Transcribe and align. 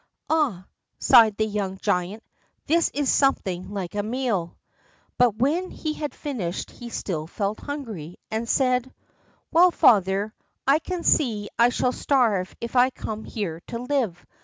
"Ah," 0.31 0.65
sighed 0.97 1.37
the 1.37 1.45
young 1.45 1.77
giant, 1.77 2.23
"this 2.65 2.89
is 2.91 3.07
something 3.07 3.69
like 3.71 3.93
a 3.93 4.01
meal!" 4.01 4.57
But 5.19 5.35
when 5.35 5.69
he 5.69 5.93
had 5.93 6.15
finished 6.15 6.71
he 6.71 6.89
still 6.89 7.27
felt 7.27 7.59
hungry, 7.59 8.17
and 8.31 8.49
said: 8.49 8.91
"Well, 9.51 9.69
father, 9.69 10.33
I 10.65 10.79
can 10.79 11.03
see 11.03 11.49
I 11.59 11.69
shall 11.69 11.91
starve 11.91 12.55
if 12.59 12.75
I 12.75 12.89
come 12.89 13.25
here 13.25 13.59
to 13.67 13.77
live. 13.77 14.25